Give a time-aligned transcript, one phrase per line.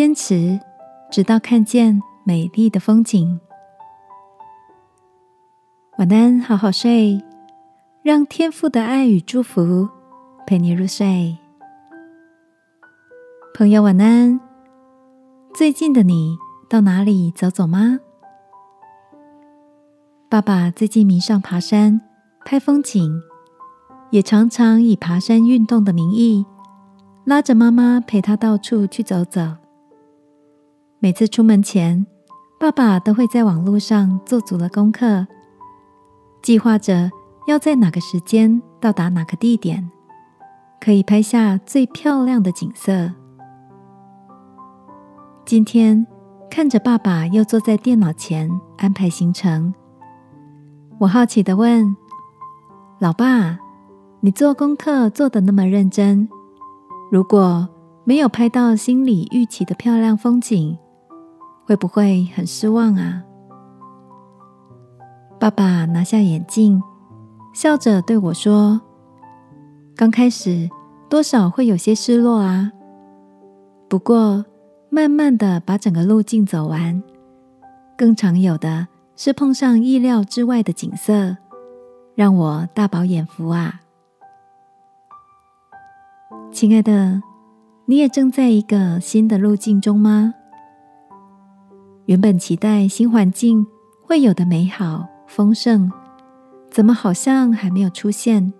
[0.00, 0.58] 坚持，
[1.10, 3.38] 直到看见美丽的风景。
[5.98, 7.22] 晚安，好好睡，
[8.02, 9.86] 让天父的爱与祝福
[10.46, 11.36] 陪你入睡。
[13.52, 14.40] 朋友，晚安。
[15.52, 16.38] 最近的你
[16.70, 17.98] 到哪里走走吗？
[20.30, 22.00] 爸爸最近迷上爬山、
[22.46, 23.20] 拍风景，
[24.08, 26.46] 也常常以爬山运动的名义，
[27.26, 29.58] 拉着妈妈陪他到处去走走。
[31.02, 32.06] 每次出门前，
[32.58, 35.26] 爸爸都会在网络上做足了功课。
[36.42, 37.10] 计划着
[37.46, 39.90] 要在哪个时间到达哪个地点，
[40.78, 43.10] 可以拍下最漂亮的景色。
[45.46, 46.06] 今天
[46.50, 49.72] 看着爸爸又坐在电脑前安排行程，
[50.98, 51.96] 我好奇的问
[53.00, 53.58] ：“老爸，
[54.20, 56.28] 你做功课做的那么认真，
[57.10, 57.66] 如果
[58.04, 60.76] 没有拍到心里预期的漂亮风景，
[61.66, 63.24] 会不会很失望啊？”
[65.38, 66.82] 爸爸拿下眼镜，
[67.54, 68.80] 笑着对我说
[69.96, 70.68] ：“刚开始
[71.08, 72.70] 多少会有些失落啊，
[73.88, 74.44] 不过
[74.90, 77.02] 慢慢的把整个路径走完，
[77.96, 81.36] 更常有的是碰上意料之外的景色，
[82.14, 83.80] 让我大饱眼福啊！”
[86.52, 87.22] 亲爱的，
[87.86, 90.34] 你也正在一个新的路径中吗？
[92.10, 93.64] 原本期待新环境
[94.02, 95.06] 会有的美好。
[95.28, 95.88] 丰盛，
[96.68, 98.52] 怎么好像还没有出现？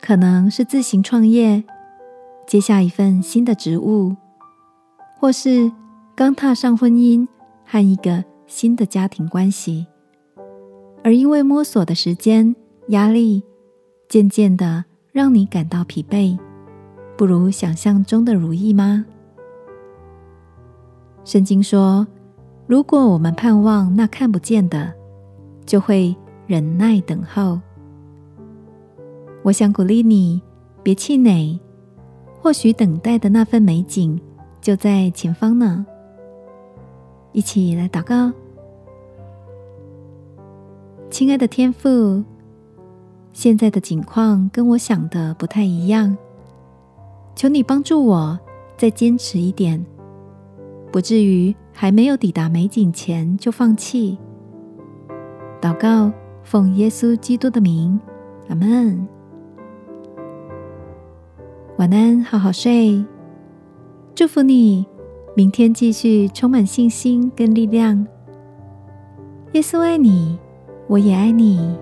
[0.00, 1.62] 可能是自行创业，
[2.44, 4.16] 接下一份新的职务，
[5.16, 5.70] 或是
[6.16, 7.24] 刚踏上婚姻
[7.64, 9.86] 和一个新的家庭关系，
[11.04, 12.56] 而因为摸索的时间、
[12.88, 13.44] 压力，
[14.08, 16.36] 渐渐的让你感到疲惫，
[17.16, 19.06] 不如想象中的如意吗？
[21.24, 22.06] 圣经说，
[22.68, 24.92] 如果我们盼望那看不见的，
[25.64, 26.14] 就会
[26.46, 27.58] 忍耐等候。
[29.42, 30.42] 我想鼓励你，
[30.82, 31.58] 别气馁，
[32.42, 34.20] 或许等待的那份美景
[34.60, 35.86] 就在前方呢。
[37.32, 38.30] 一起来祷告，
[41.10, 42.22] 亲爱的天父，
[43.32, 46.14] 现在的景况跟我想的不太一样，
[47.34, 48.38] 求你帮助我
[48.76, 49.82] 再坚持一点，
[50.90, 54.18] 不至于还没有抵达美景前就放弃。
[55.60, 56.12] 祷告，
[56.42, 57.98] 奉耶稣基督的名，
[58.48, 59.06] 阿门。
[61.76, 63.04] 晚安，好好睡。
[64.14, 64.86] 祝福你，
[65.36, 68.06] 明天继续充满信心跟力量。
[69.52, 70.38] 耶稣爱你，
[70.88, 71.76] 我也爱你。